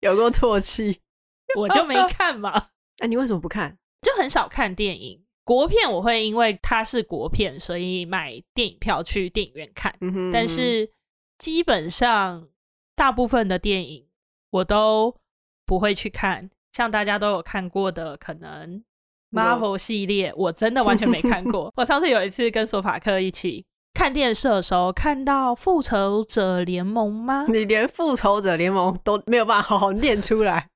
[0.00, 0.98] 有过唾弃，
[1.56, 2.50] 我就没看嘛。
[2.98, 3.78] 哎、啊，你为什么不看？
[4.02, 9.94] 就很少看电影，国片我会因为它是国片，所以买电影票去电影院看。
[10.00, 10.90] 嗯哼嗯哼，但是
[11.38, 12.48] 基本上
[12.96, 14.08] 大部分的电影
[14.50, 15.16] 我都
[15.64, 18.82] 不会去看，像大家都有看过的，可能。
[19.30, 21.72] Marvel 系列我真的完全没看过。
[21.76, 23.64] 我上次有一次跟索法克一起
[23.94, 27.46] 看电视的时候，看到复仇者联盟吗？
[27.48, 30.68] 你连复仇者联盟都没有办法好好念出来，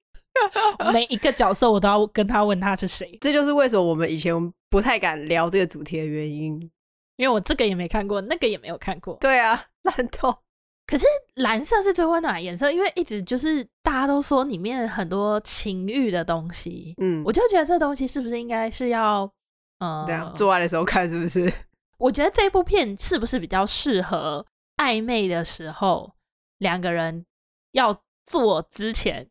[0.92, 3.16] 每一个角色我都要跟他问他是谁。
[3.20, 4.34] 这就是为什么我们以前
[4.68, 6.60] 不太敢聊这个主题的原因，
[7.16, 9.16] 因为我这个也没看过，那个也没有看过。
[9.20, 10.34] 对啊，烂透。
[10.92, 19.22] 可是蓝色是最温暖的颜色，因为一直就是大家都说里面很多情欲的东西，嗯，我就觉得这东西是不是应该是要，
[19.78, 21.50] 呃，这样做爱的时候看，是不是？
[21.96, 24.44] 我觉得这部片是不是比较适合
[24.76, 26.12] 暧昧的时候，
[26.58, 27.24] 两个人
[27.70, 29.26] 要做之前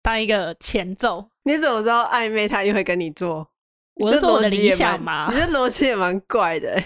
[0.00, 1.28] 当一个前奏？
[1.42, 3.46] 你怎么知道暧昧他一定会跟你做？
[3.96, 6.80] 我是说我的理想嘛，你这逻辑也蛮怪的，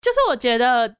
[0.00, 0.94] 就是我觉得。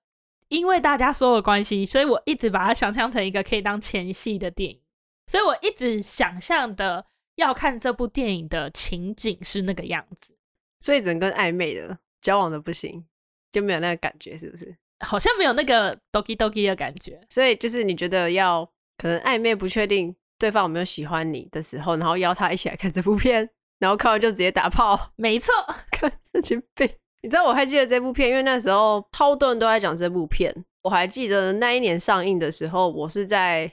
[0.48, 4.80] 因为大家说的关系，所以我一直把它想象成一个可以当前戏的电影，
[5.26, 10.36] 所以我一直想象的要看这部电影的情景是那个样子，
[10.78, 13.04] 所以整个暧昧的交往的不行，
[13.50, 14.76] 就没有那个感觉，是不是？
[15.00, 18.64] 好像没有那个 doki doki 的感觉，所以就是你觉得要
[18.96, 25.52] 可能暧昧不确定对方有没有喜欢你的时候，然后邀他一起来看这部片，然后看完就直接打炮，没错，
[25.92, 26.88] 看神经病。
[27.26, 30.54] 你知道我还记得这部片，因为那时候超多人都在讲这部片。
[30.82, 33.72] 我还记得那一年上映的时候，我是在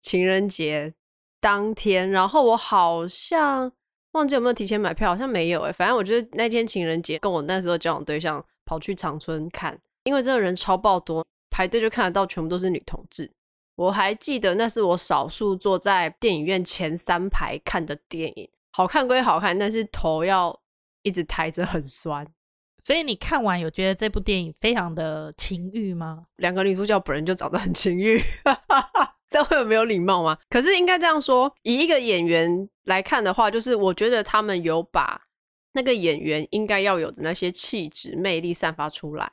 [0.00, 0.90] 情人节
[1.38, 3.70] 当天，然后我好像
[4.12, 13.30] 忘记有没有提前买票，好像没有诶、反正我觉得那天情人节跟我那时候交往对象跑去长春看，因为真的人超爆多，排队就看得到全部都是女同志。
[13.76, 20.58] 我还记得那是我少数坐在电影院前三排看的电影，好看归好看，但是头要
[21.02, 22.26] 一直抬着很酸。
[22.84, 26.26] 所以你看完有觉得这部电影非常的情欲吗？
[26.36, 28.22] 两个女主角本人就长得很情欲，
[29.30, 30.38] 这样会有没有礼貌吗？
[30.50, 35.18] 可是应该这样说，以一个演员来看的话，就是我觉得他们有把
[35.72, 39.32] 那个演员应该要有的那些气质、魅力散发出来，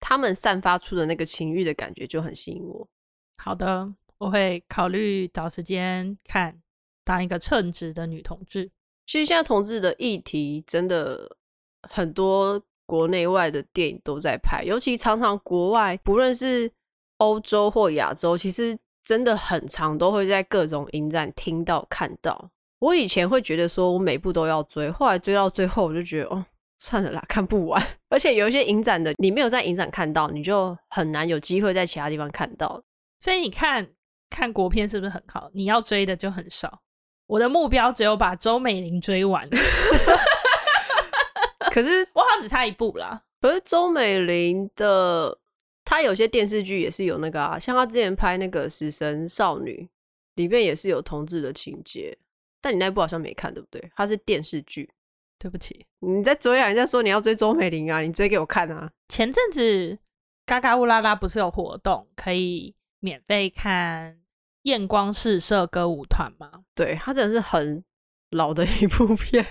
[0.00, 2.88] 他们散发出的那个情欲的感觉就很吸引我。
[3.36, 6.58] 好的，我会考虑找时间看，
[7.04, 8.70] 当一个称职的女同志。
[9.04, 11.36] 其实现在同志的议题真的
[11.82, 12.58] 很多。
[12.86, 16.70] 国内外的电影都在拍，尤其常常国外，不论是
[17.18, 22.50] 欧洲或亚洲，其实真的很常都会在各种影展听到看到。
[22.78, 26.44] 我以前会觉得说我每部都要追，后来追到最后，我就觉得哦，
[26.78, 27.82] 算了啦，看不完。
[28.10, 32.82] 而且有一些影展的，你没有在影展看到，你就很难有机会在其他地方看到。
[33.20, 33.88] 所以你看
[34.28, 35.50] 看国片是不是很好？
[35.54, 36.80] 你要追的就很少。
[37.26, 39.48] 我的目标只有把周美玲追完。
[41.76, 43.22] 可是我好像只差一部啦。
[43.38, 45.38] 可是周美玲的，
[45.84, 49.86] 她有些电视剧也是有那个啊，像她之前拍那个《死神少女》，
[50.36, 52.16] 里面也是有同志的情节。
[52.62, 53.90] 但你那部好像没看，对不对？
[53.94, 54.88] 它是电视剧。
[55.38, 56.70] 对不起，你在追啊？
[56.70, 58.00] 你在说你要追周美玲啊？
[58.00, 58.90] 你追给我看啊！
[59.06, 59.98] 前阵子
[60.46, 64.18] 嘎嘎乌拉拉不是有活动，可以免费看
[64.62, 66.64] 验光试射歌舞团吗？
[66.74, 67.84] 对，他真的是很。
[68.36, 69.44] 老的一部片，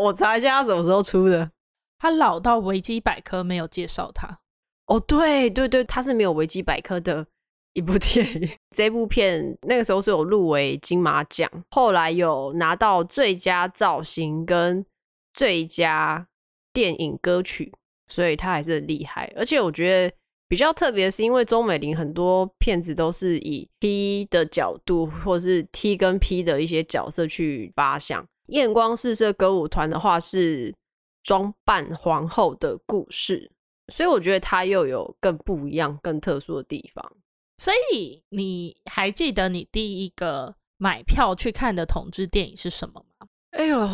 [0.00, 1.50] 我查一下他什么时候出的。
[1.98, 4.40] 他老到维基百科没有介绍他。
[4.86, 7.26] 哦，对对对，他是没有维基百科的
[7.74, 8.48] 一部电影。
[8.74, 14.84] 这部片那个时候是有入围金马奖，后来有拿到最佳造型跟
[15.32, 16.26] 最佳
[16.72, 17.72] 电影歌曲，
[18.08, 19.32] 所以他还是很厉害。
[19.36, 20.16] 而且我觉得。
[20.52, 28.22] 比较特别的是，因为周美玲很多片子都是以 T 的角度，或是 T 跟 P 的一些角色去发想。
[28.48, 30.74] 艳光四射歌舞团的话是
[31.22, 33.50] 装扮皇后的故事，
[33.90, 37.16] 所以我觉得它又有更不一样、更特殊的地方。
[37.56, 43.26] 所以你还记得你第一个买票去看的同志电影是什么吗？
[43.52, 43.88] 哎呦，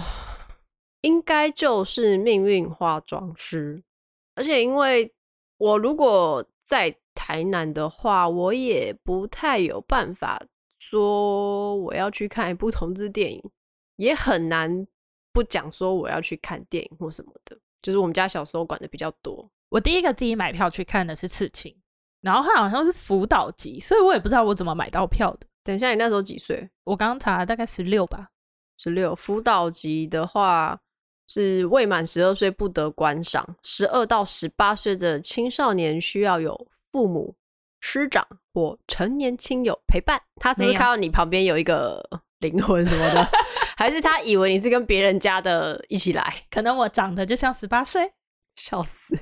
[1.02, 3.76] 应该就是《命运化妆师》，
[4.34, 5.14] 而且因为。
[5.58, 10.40] 我如果在台南的话，我也不太有办法
[10.78, 13.42] 说我要去看一部同志电影，
[13.96, 14.86] 也很难
[15.32, 17.58] 不讲说我要去看电影或什么的。
[17.82, 19.48] 就是我们家小时候管的比较多。
[19.68, 21.72] 我第一个自己买票去看的是《刺青》，
[22.20, 25.46] 然后它好像是辅导级，所以我也不知道我怎么买到票的。
[25.62, 26.68] 等一下，你那时候几岁？
[26.84, 28.30] 我刚刚查大概十六吧。
[28.78, 29.14] 十六。
[29.14, 30.80] 辅导级的话
[31.28, 37.36] 是未满十二岁不得观赏，十二到十八岁的青少年需要有父母、
[37.80, 40.20] 师长或成年亲友陪伴。
[40.36, 42.02] 他是不是看到你旁边有一个
[42.40, 43.28] 灵魂什么的？
[43.76, 46.46] 还是他以为你是跟别人家的一起来？
[46.50, 48.12] 可能我长得就像十八岁，
[48.56, 49.16] 笑死！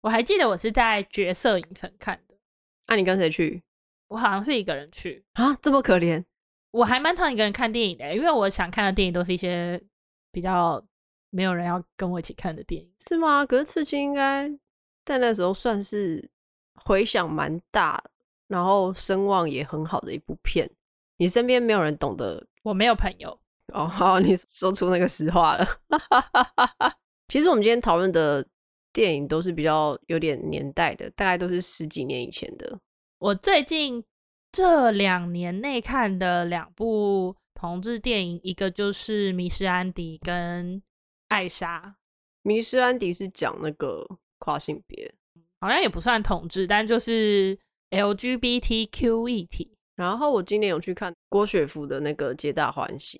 [0.00, 2.34] 我还记得我是在角色影城看的。
[2.88, 3.62] 那、啊、你跟谁去？
[4.08, 6.24] 我好像是一个人去啊，这么可怜。
[6.72, 9.80] 我还蛮常一个人看电影的，因为我想看的电影都是一些
[10.32, 10.82] 比较
[11.30, 13.46] 没有人要跟我一起看的电影，是吗？
[13.46, 14.50] 可是刺青应该
[15.04, 16.30] 在那时候算是
[16.74, 18.02] 回响蛮大，
[18.48, 20.68] 然后声望也很好的一部片。
[21.16, 22.46] 你身边没有人懂得？
[22.62, 23.38] 我没有朋友。
[23.72, 25.66] 哦， 好，你说出那个实话了。
[27.28, 28.44] 其实我们今天讨论的
[28.92, 32.78] 电影都是比较有点年代的，大概都是十几年以前的。
[33.18, 34.02] 我最近
[34.50, 40.78] 这两年内看的两部同志电影，一个就是《迷失安迪》跟
[41.30, 41.80] 《爱莎》。
[42.42, 44.06] 《迷失安迪》是讲那个
[44.38, 45.12] 跨性别，
[45.60, 47.58] 好像也不算同志，但就是
[47.90, 49.76] LGBTQ 议题。
[49.96, 53.18] 然后我今年有去看郭雪芙的那个《皆大欢喜》。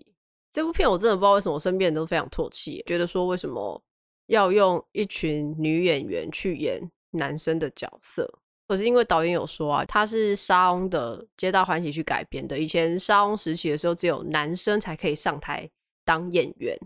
[0.51, 3.83] 这部片我真的不知道为什么我身边人都非常唾弃，觉得说为什么
[4.27, 8.27] 要用一群女演员去演男生的角色？
[8.67, 12.59] 可是因为导演有说啊，他是莎翁的《皆大欢喜》去改编的。
[12.59, 15.69] 以前莎翁时期的时候，只有男生才可以上台
[16.05, 16.79] 当演员，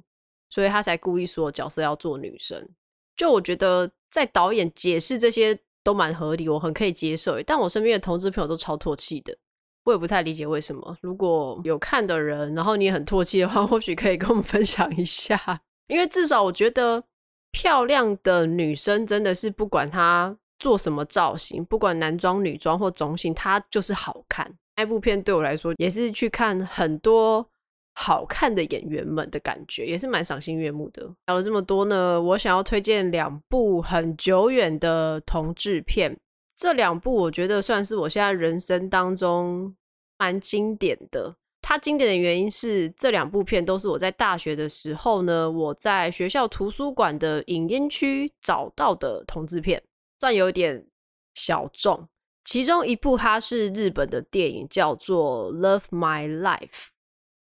[0.54, 2.68] 所以他才故意说角色要做女生。
[3.16, 7.42] 就我觉得在导演解释这些都蛮合理，我很可以接受。
[7.42, 9.36] 但我身边的同志朋友都超唾弃的。
[9.82, 10.96] 我也不太理解为什么。
[11.00, 15.60] 如果有看的人，然后你也很唾弃的话， 或许可以跟我们分享一下。
[15.88, 17.02] 因为至少我觉得
[17.50, 24.56] 漂亮的女生真的是不管她做什么造型，不管男装、女装或中性，她就是好看。
[24.76, 27.44] 那部片对我来说也是去看很多
[27.94, 31.02] 好看的演员们的感觉，也是蛮赏心悦目的。
[31.26, 36.18] 聊了这么多呢，我想要推荐两部很久远的同志片。
[36.56, 39.74] 这两部我觉得算是我现在人生当中
[40.18, 41.34] 蛮经典的。
[41.60, 49.82] 它经典的原因是这两部片都是我在大学的时候呢，我在学校图书馆的影音区找到的同志片，
[50.20, 50.86] 算有点
[51.34, 52.06] 小众。
[52.44, 56.68] 其中一部它是日本的电影，叫做《Love My Life》，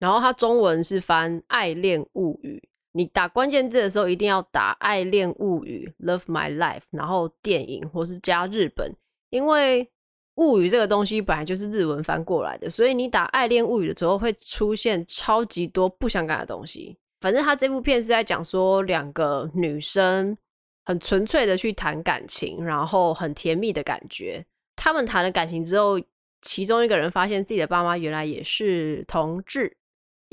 [0.04, 2.62] 然后它中文是翻《爱恋物语》。
[2.92, 8.94] 你打关键字的时候一定要打《爱恋物语》（Love My Life），然后电影或是加日本。
[9.30, 9.90] 因为
[10.36, 16.98] 物语这个东西本来就是日文翻过来的，所以你打“爱恋物语”的时候会出现超级多不相干的东西。
[17.22, 20.38] 反正他这部片是在讲说两个女生
[20.84, 24.46] 很纯粹的去谈感情，然后很甜蜜的感觉。
[24.76, 25.98] 他们谈了感情之后，
[26.42, 29.78] 其中一个人发现自己的爸妈原来也是同志。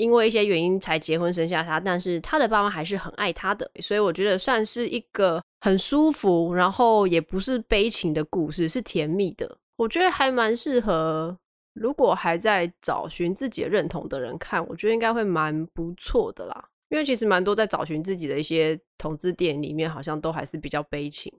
[0.01, 9.59] 因为一些原因才结婚生下他，但是他的爸妈还是很爱他的，所以我觉得算是一个很舒服，然后也不是悲情的故事，是甜蜜的。
[9.77, 11.37] 我觉得还蛮适合，
[11.75, 16.69] 如果还在找寻自己认同的人看，我觉得应该会蛮不错的啦。
[16.89, 21.31] 因为其实蛮多在找寻自己的一些同志电影里面，好像都还是比较悲情，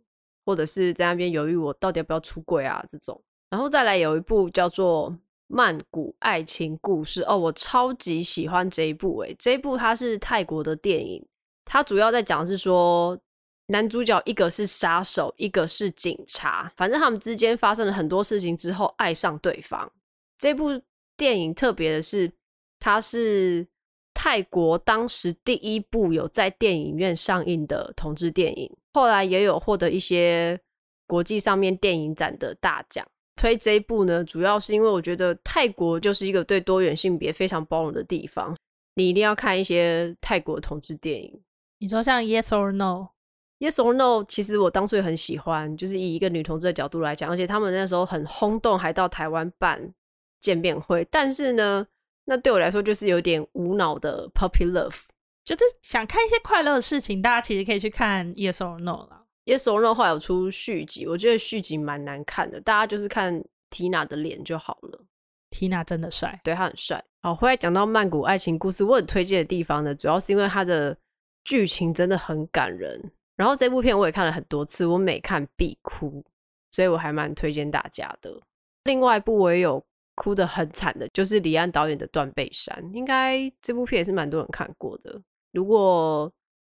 [0.46, 3.20] 或者是在那边犹豫我到底要不要出柜啊这种。
[3.50, 5.18] 然后再来有一部叫做。
[5.52, 11.26] 曼谷爱情故事哦，我超级喜欢这一部诶，这一部它是泰国的电影，
[11.66, 13.20] 它主要在讲是说
[13.68, 19.92] 男主角一个是杀手，一个是警察，反正他们之间发生了很多事情之后爱上对方。
[20.38, 20.82] 这部
[21.18, 22.32] 电影特别的是，
[22.80, 23.68] 它是
[24.14, 30.60] 泰国当时第一部有在电影院上映的同志电影，后来也有获得一些
[31.06, 33.06] 国际上面电影展的大奖。
[33.36, 38.56] 推这一部呢，主要是因为我觉得泰国就是一个对多元性别非常包容的地方。
[38.96, 41.42] 你一定要看一些泰国同志电影。
[41.80, 49.94] 你说像 Yes or No，Yes or No，其实我当初也很喜欢，就是以一个女同志的角度来讲，而且他们那时候很轰动，还到台湾办
[50.42, 51.08] 见面会。
[51.10, 51.88] 但是呢，
[52.26, 55.00] 那对我来说就是有点无脑的 puppy love，
[55.44, 59.21] 就是想看一些快乐的事情，大家其实可以去看 Yes or No 啦。
[59.52, 65.04] Yes or No 后来有出续集，我觉得续集蛮难看的，大家就是看 Tina 的脸就好了。
[65.50, 67.04] Tina 真的帅，对，他很帅。
[67.22, 70.98] 好，回来讲到曼谷爱情故事，我很推荐的地方呢，主要是因为它的
[71.44, 73.12] 剧情真的很感人。
[73.36, 76.24] 然后这部片我也看了很多次，我每看必哭，
[76.72, 78.42] 所以我还蛮推荐大家的。
[78.86, 79.84] 另外一部我也有
[80.16, 85.22] 哭得很惨的，就是李安导演的《断背山》，应该这部片也是蛮多人看过的。
[85.52, 86.32] 如果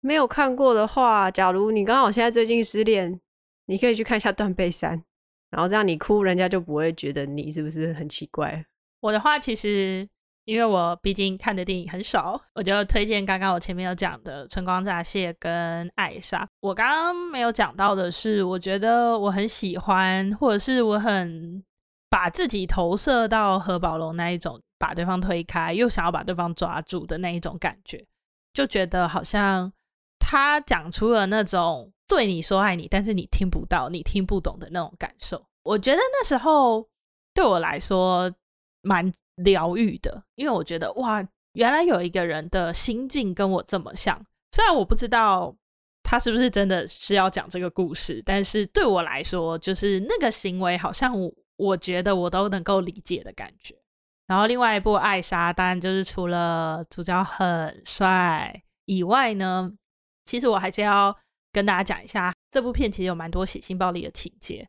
[0.05, 3.19] 没有看过的话，假如你刚好现在最近失恋，
[3.65, 4.99] 你可以去看一下《断背山》，
[5.49, 8.67] 然后这样你哭，人家就不会觉得你是不是很奇怪。
[9.01, 10.07] 我的话，其实
[10.45, 16.45] 因为我毕竟看的电影很少，我就推荐刚刚我前面有讲的《春光乍泄》跟《爱莎》。
[16.61, 21.65] 我刚刚没有讲到的是，我觉得我很喜欢，或者是我很
[22.11, 28.05] 把自己投射到何宝龙那一种，把对方推开，又想要把对方抓住的那一种感觉。
[28.53, 29.73] 就觉得好像
[30.35, 35.47] 他讲出了那种对你说爱你，但是你听不到、你听不懂的那种感受。
[35.63, 36.85] 我觉得那时候
[37.33, 38.29] 对我来说
[38.83, 44.21] 蛮疗愈的，因为我觉得哇，原来有一个人的心境跟我这么像。
[44.51, 45.55] 虽然我不知道
[46.03, 53.77] 他是不是真的是要讲这个故事，但是对我来说，就是那个行为好像我我觉得我都能够理解的感觉。
[54.27, 59.73] 然后另外一部《爱莎》，当然就是除了主角很帅以外呢，
[60.25, 61.17] 其实我还是要
[61.53, 64.69] 跟大家讲一下，这部片其实有蛮多血腥暴力的情节。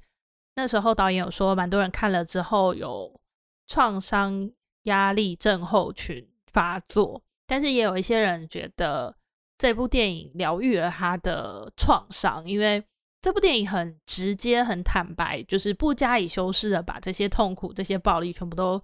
[0.56, 3.20] 那时候导演有说，蛮多人看了之后有
[3.68, 4.52] 创伤
[4.84, 9.16] 压力症候群发作，但是也有一些人觉得
[9.58, 12.84] 这部电影疗愈了他的创伤，因为
[13.22, 18.82] 这部电影很直接、很坦白，就是不加以修饰的把这些痛苦、这些暴力全部都。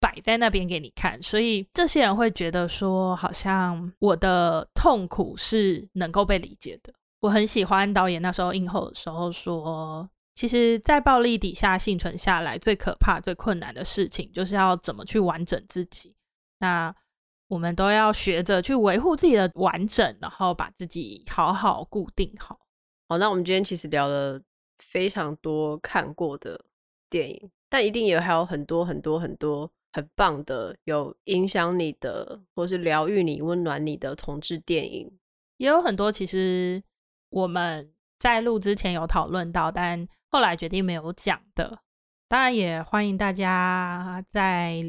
[0.00, 6.92] 摆在那边给你看，所以这些人会觉得说，好像我的痛苦是能够被理解的。
[7.20, 16.14] 我很喜欢导演那时候映后的时候说，其实，在暴力底下幸存下来，最可怕、最困难的事情，就是要怎么去完整自己。
[16.58, 16.94] 那
[17.48, 22.58] 我们都要学着去维护自己的完整，然后把自己好好固定好。
[23.08, 24.40] 好，那我们今天其实聊了
[24.78, 26.60] 非常多看过的
[27.08, 29.70] 电影，但一定也还有很多很多很多。
[29.96, 35.10] 很棒的，有影响你的，或是疗愈你、温暖你的同志电影，
[35.56, 36.12] 也有很多。
[36.12, 36.82] 其实
[37.30, 41.78] 我们在录之前有讨论到，但后来决定没有讲的。
[42.28, 44.82] 当然，也欢迎大家在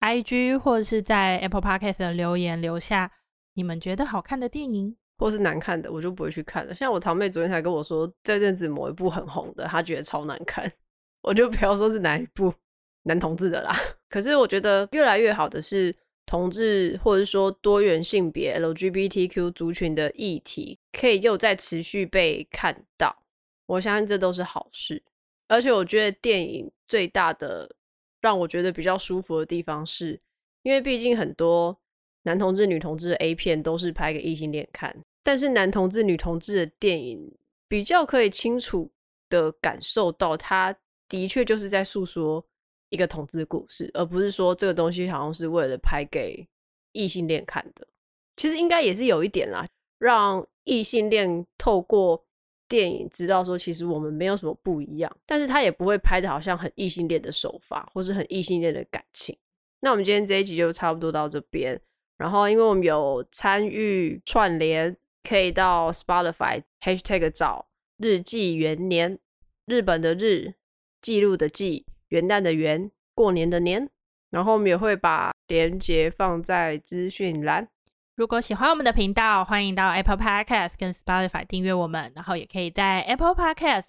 [0.00, 3.12] IG 或者是在 Apple Podcast 的留言留下
[3.52, 6.72] 你们觉得好看的电影，或是难看的，我就不会去看了。
[6.72, 10.72] 像我堂妹昨天才跟我说，这阵子某一部很红的，她觉得超难看，
[11.20, 12.54] 我就不要说是哪一部。
[13.06, 13.72] 男同志的啦，
[14.10, 15.94] 可是我觉得越来越好的是
[16.26, 23.22] 同志，或者说多元性别 LGBTQ 族群的议题，可以又再持续被看到。
[23.66, 25.04] 我相信这都是好事。
[25.46, 27.76] 而且我觉得电影最大的
[28.20, 30.20] 让我觉得比较舒服的地方是，是
[30.62, 31.78] 因为毕竟很多
[32.24, 37.32] 男同志、女同志的 A 片都是拍给异性恋看，但是男同志、女同志的电影
[37.68, 38.90] 比较可以清楚
[39.28, 40.76] 的感受到，他
[41.08, 42.44] 的确就是在诉说。
[42.90, 46.46] 一个同志故事，而不是说这个东西好像是为了拍给
[46.92, 47.86] 异性恋看的。
[48.36, 49.66] 其实应该也是有一点啦，
[49.98, 52.24] 让异性恋透过
[52.68, 55.16] 电影知道说，其实我们没有什么不一样。
[55.24, 59.36] 但是他也不会拍的好像很异性恋的手法，或是很异性恋的感情。
[59.80, 61.80] 那我们今天这一集就差不多到这边。
[62.18, 67.68] 然后，因为我们有参与串联，可以到 Spotify hashtag 找
[67.98, 69.18] 日记元年，
[69.66, 70.54] 日本的日，
[71.02, 71.84] 记录的记。
[72.16, 73.86] 元旦的元，过年的年，
[74.30, 77.68] 然后我们也会把链接放在资讯栏。
[78.14, 83.88] 如果喜欢我们的频道，欢迎到 Apple Podcast 跟 Spotify 订阅我们，然后也可以在 Apple Podcast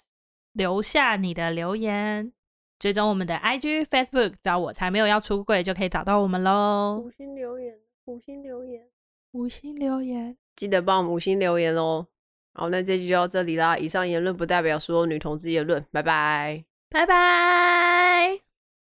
[0.52, 2.30] 留下你的留言，
[2.78, 7.02] 追踪我们的 IG、Facebook，找我才没有要出柜就可以找到我们喽。
[7.02, 7.74] 五星留言，
[8.04, 8.82] 五星留言，
[9.32, 12.06] 五星留言，记得帮我们五星留言哦。
[12.52, 13.78] 好，那这集就到这里啦。
[13.78, 17.87] 以上言论不代表所有女同志言论，拜拜，拜拜。